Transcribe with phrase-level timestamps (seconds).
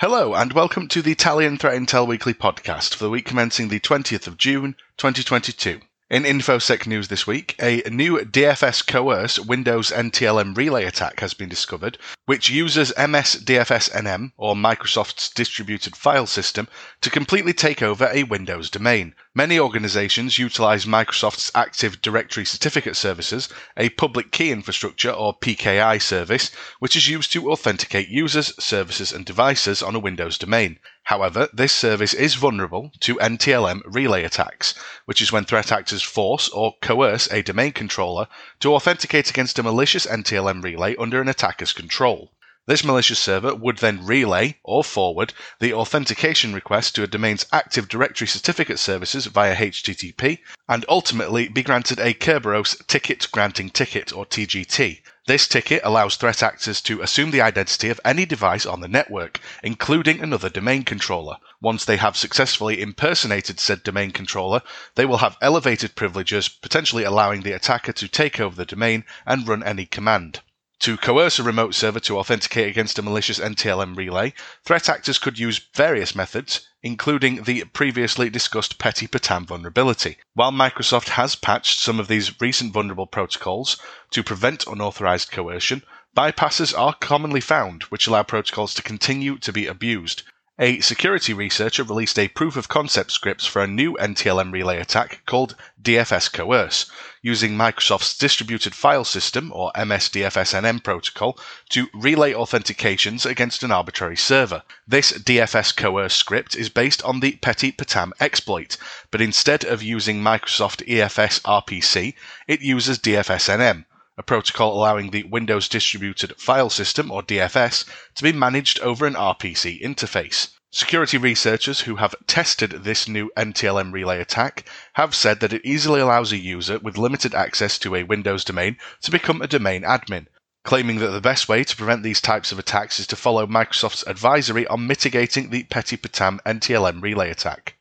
[0.00, 3.80] Hello, and welcome to the Italian Threat Intel Weekly podcast for the week commencing the
[3.80, 5.78] 20th of June, 2022.
[6.10, 11.48] In InfoSec news this week, a new DFS coerce Windows NTLM relay attack has been
[11.48, 16.66] discovered, which uses MS DFS-NM, or Microsoft's distributed file system,
[17.00, 19.14] to completely take over a Windows domain.
[19.36, 26.50] Many organizations utilize Microsoft's Active Directory Certificate Services, a public key infrastructure or PKI service,
[26.80, 30.80] which is used to authenticate users, services, and devices on a Windows domain.
[31.10, 34.74] However, this service is vulnerable to NTLM relay attacks,
[35.06, 38.28] which is when threat actors force or coerce a domain controller
[38.60, 42.30] to authenticate against a malicious NTLM relay under an attacker's control.
[42.68, 47.88] This malicious server would then relay or forward the authentication request to a domain's Active
[47.88, 54.24] Directory Certificate services via HTTP and ultimately be granted a Kerberos Ticket Granting Ticket or
[54.24, 55.00] TGT.
[55.30, 59.38] This ticket allows threat actors to assume the identity of any device on the network,
[59.62, 61.36] including another domain controller.
[61.60, 64.60] Once they have successfully impersonated said domain controller,
[64.96, 69.46] they will have elevated privileges, potentially allowing the attacker to take over the domain and
[69.46, 70.40] run any command.
[70.80, 75.38] To coerce a remote server to authenticate against a malicious NTLM relay, threat actors could
[75.38, 80.16] use various methods, including the previously discussed PetitPotam vulnerability.
[80.34, 83.76] While Microsoft has patched some of these recent vulnerable protocols
[84.12, 85.82] to prevent unauthorized coercion,
[86.16, 90.22] bypasses are commonly found which allow protocols to continue to be abused.
[90.62, 95.22] A security researcher released a proof of concept script for a new NTLM relay attack
[95.24, 96.84] called DFS Coerce,
[97.22, 101.38] using Microsoft's Distributed File System, or MSDFSNM protocol,
[101.70, 104.62] to relay authentications against an arbitrary server.
[104.86, 108.76] This DFS Coerce script is based on the PetitPotam exploit,
[109.10, 112.12] but instead of using Microsoft EFS RPC,
[112.46, 113.86] it uses DFSNM
[114.20, 119.14] a protocol allowing the Windows Distributed File System, or DFS, to be managed over an
[119.14, 120.48] RPC interface.
[120.70, 126.02] Security researchers who have tested this new NTLM relay attack have said that it easily
[126.02, 130.26] allows a user with limited access to a Windows domain to become a domain admin,
[130.64, 134.06] claiming that the best way to prevent these types of attacks is to follow Microsoft's
[134.06, 137.76] advisory on mitigating the PetitPotam NTLM relay attack.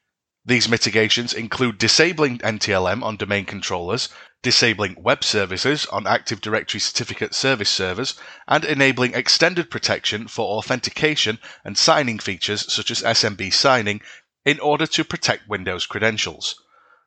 [0.50, 4.10] These mitigations include disabling NTLM on domain controllers,
[4.42, 8.16] disabling web services on Active Directory Certificate Service servers,
[8.48, 14.02] and enabling extended protection for authentication and signing features such as SMB signing
[14.44, 16.60] in order to protect Windows credentials.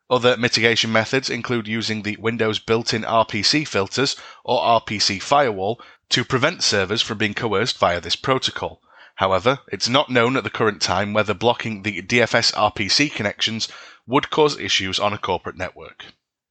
[0.09, 4.14] Other mitigation methods include using the Windows built in RPC filters
[4.44, 8.80] or RPC firewall to prevent servers from being coerced via this protocol.
[9.22, 13.69] However, it's not known at the current time whether blocking the DFS RPC connections
[14.05, 16.06] would cause issues on a corporate network.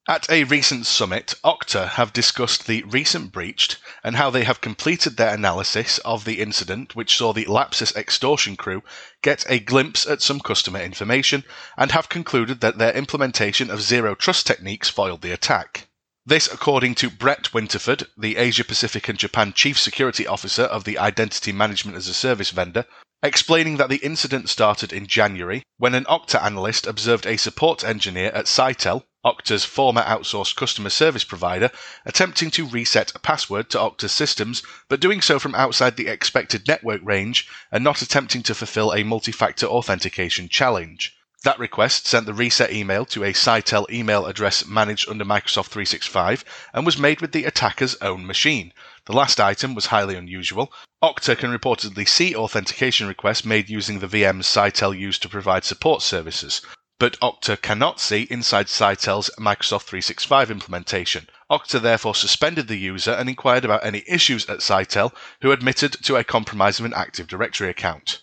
[0.07, 5.17] At a recent summit, Okta have discussed the recent breach and how they have completed
[5.17, 8.83] their analysis of the incident which saw the Lapsus extortion crew
[9.21, 11.43] get a glimpse at some customer information
[11.75, 15.89] and have concluded that their implementation of zero trust techniques foiled the attack.
[16.23, 20.99] This, according to Brett Winterford, the Asia Pacific and Japan Chief Security Officer of the
[20.99, 22.85] Identity Management as a Service vendor,
[23.23, 28.29] explaining that the incident started in January when an Okta analyst observed a support engineer
[28.35, 31.71] at Sitel, Okta's former outsourced customer service provider,
[32.05, 36.67] attempting to reset a password to Okta's systems, but doing so from outside the expected
[36.67, 41.15] network range and not attempting to fulfill a multi factor authentication challenge.
[41.43, 46.45] That request sent the reset email to a Sitel email address managed under Microsoft 365
[46.73, 48.73] and was made with the attacker's own machine.
[49.05, 50.71] The last item was highly unusual.
[51.03, 56.01] Okta can reportedly see authentication requests made using the VMs Sitel used to provide support
[56.01, 56.61] services
[57.01, 61.27] but Okta cannot see inside Sitel's Microsoft 365 implementation.
[61.49, 66.15] Okta therefore suspended the user and inquired about any issues at Sitel, who admitted to
[66.17, 68.21] a compromise of an Active Directory account.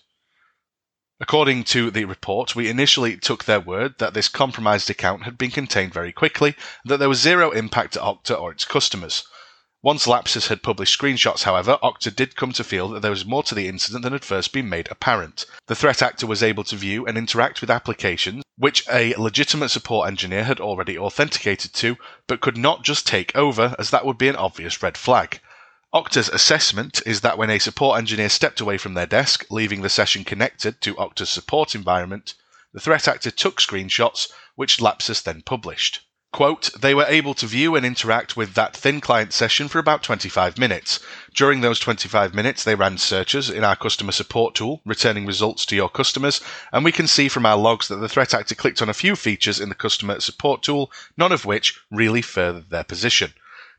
[1.20, 5.50] According to the report, we initially took their word that this compromised account had been
[5.50, 9.24] contained very quickly and that there was zero impact to Okta or its customers.
[9.82, 13.42] Once Lapsus had published screenshots, however, Okta did come to feel that there was more
[13.44, 15.44] to the incident than had first been made apparent.
[15.66, 20.08] The threat actor was able to view and interact with applications which a legitimate support
[20.08, 24.28] engineer had already authenticated to, but could not just take over, as that would be
[24.28, 25.40] an obvious red flag.
[25.94, 29.88] Okta's assessment is that when a support engineer stepped away from their desk, leaving the
[29.88, 32.34] session connected to Okta's support environment,
[32.74, 36.00] the threat actor took screenshots, which Lapsus then published.
[36.30, 40.02] Quote, they were able to view and interact with that thin client session for about
[40.02, 41.00] 25 minutes.
[41.34, 45.74] During those 25 minutes, they ran searches in our customer support tool, returning results to
[45.74, 48.90] your customers, and we can see from our logs that the threat actor clicked on
[48.90, 53.32] a few features in the customer support tool, none of which really furthered their position.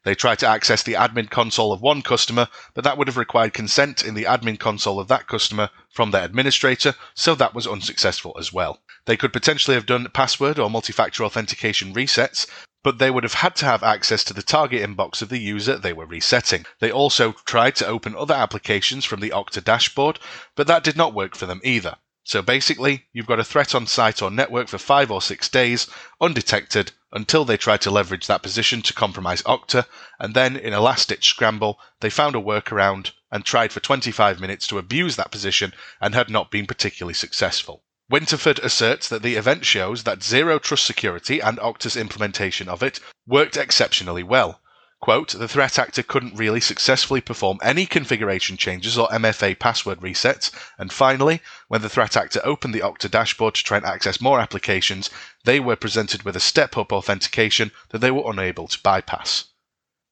[0.04, 3.54] They tried to access the admin console of one customer, but that would have required
[3.54, 8.36] consent in the admin console of that customer from their administrator, so that was unsuccessful
[8.40, 8.81] as well.
[9.06, 12.48] They could potentially have done password or multi factor authentication resets,
[12.81, 15.78] but they would have had to have access to the target inbox of the user
[15.78, 16.66] they were resetting.
[16.80, 20.19] They also tried to open other applications from the Okta dashboard,
[20.56, 21.98] but that did not work for them either.
[22.29, 25.87] So basically, you've got a threat on site or network for five or six days,
[26.21, 29.87] undetected, until they tried to leverage that position to compromise Okta,
[30.19, 34.39] and then in a last ditch scramble, they found a workaround and tried for 25
[34.39, 37.83] minutes to abuse that position and had not been particularly successful.
[38.11, 42.99] Winterford asserts that the event shows that Zero Trust Security and Okta's implementation of it
[43.25, 44.61] worked exceptionally well,
[45.01, 50.51] Quote, the threat actor couldn't really successfully perform any configuration changes or MFA password resets.
[50.78, 54.42] And finally, when the threat actor opened the Okta dashboard to try and access more
[54.42, 55.10] applications,
[55.46, 59.46] they were presented with a step up authentication that they were unable to bypass.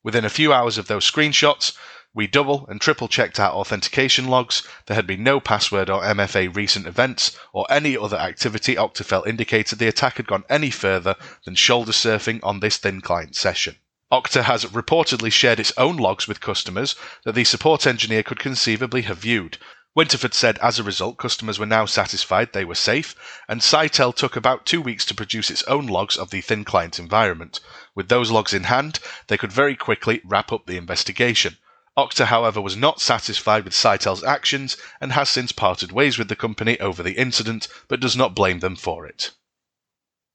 [0.03, 1.73] Within a few hours of those screenshots,
[2.13, 4.63] we double and triple checked our authentication logs.
[4.85, 9.27] There had been no password or MFA recent events or any other activity Okta felt
[9.27, 13.75] indicated the attack had gone any further than shoulder surfing on this thin client session.
[14.09, 16.95] Okta has reportedly shared its own logs with customers
[17.25, 19.57] that the support engineer could conceivably have viewed.
[19.97, 23.15] Winterford said as a result, customers were now satisfied they were safe,
[23.49, 26.99] and Sitel took about two weeks to produce its own logs of the thin client
[26.99, 27.59] environment.
[27.95, 31.57] With those logs in hand, they could very quickly wrap up the investigation.
[31.97, 36.35] Okta, however, was not satisfied with Sitel's actions and has since parted ways with the
[36.35, 39.31] company over the incident, but does not blame them for it.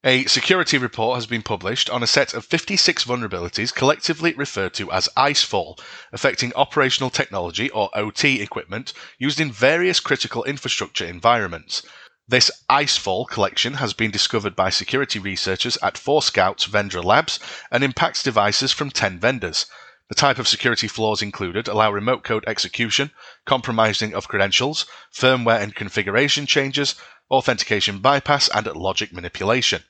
[0.05, 4.91] A security report has been published on a set of 56 vulnerabilities collectively referred to
[4.91, 5.79] as Icefall,
[6.13, 11.85] affecting operational technology or OT equipment used in various critical infrastructure environments.
[12.27, 17.39] This Icefall collection has been discovered by security researchers at Forescout's Vedere Labs
[17.71, 19.67] and impacts devices from 10 vendors.
[20.09, 23.13] The type of security flaws included allow remote code execution,
[23.47, 24.85] compromising of credentials,
[25.15, 26.97] firmware and configuration changes,
[27.31, 29.85] authentication bypass, and logic manipulation.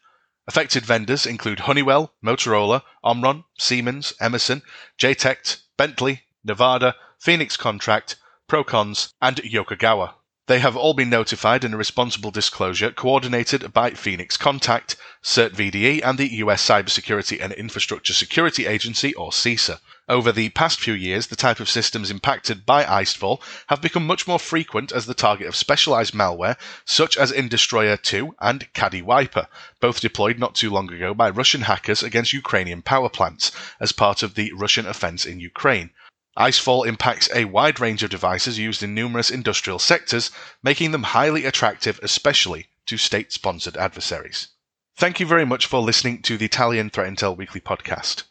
[0.49, 4.63] Affected vendors include Honeywell, Motorola, Omron, Siemens, Emerson,
[4.99, 8.17] JTEKT, Bently, Nevada, Phoenix Contact,
[8.49, 10.15] Procons, and Yokogawa.
[10.49, 16.19] They have all been notified in a responsible disclosure coordinated by Phoenix Contact, CertVDE, and
[16.19, 19.79] the US Cybersecurity and Infrastructure Security Agency, or CISA.
[20.09, 24.27] Over the past few years, the type of systems impacted by Icefall have become much
[24.27, 29.47] more frequent as the target of specialized malware such as Industroyer 2 and Caddy Wiper,
[29.79, 34.25] both deployed not too long ago by Russian hackers against Ukrainian power plants as part
[34.25, 35.91] of the Russian offense in Ukraine.
[36.39, 40.31] Icefall impacts a wide range of devices used in numerous industrial sectors,
[40.63, 44.49] making them highly attractive, especially to state sponsored adversaries.
[44.97, 48.25] Thank you very much for listening to the Italian Threat Intel Weekly podcast.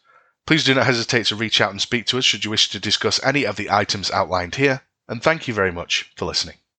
[0.46, 2.80] Please do not hesitate to reach out and speak to us should you wish to
[2.80, 6.56] discuss any of the items outlined here, and thank you very much for listening.